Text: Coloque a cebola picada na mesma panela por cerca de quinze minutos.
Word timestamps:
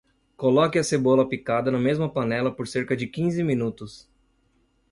Coloque 0.35 0.79
a 0.79 0.83
cebola 0.83 1.29
picada 1.29 1.69
na 1.69 1.77
mesma 1.77 2.09
panela 2.09 2.51
por 2.51 2.67
cerca 2.67 2.95
de 2.97 3.05
quinze 3.05 3.43
minutos. 3.43 4.09